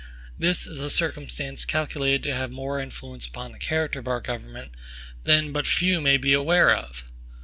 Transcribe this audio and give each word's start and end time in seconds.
This 0.39 0.65
is 0.65 0.79
a 0.79 0.89
circumstance 0.89 1.63
calculated 1.63 2.23
to 2.23 2.33
have 2.33 2.49
more 2.49 2.79
influence 2.79 3.27
upon 3.27 3.51
the 3.51 3.59
character 3.59 3.99
of 3.99 4.07
our 4.07 4.19
governments, 4.19 4.73
than 5.25 5.51
but 5.51 5.67
few 5.67 6.01
may 6.01 6.17
be 6.17 6.33
aware 6.33 6.75
of. 6.75 7.03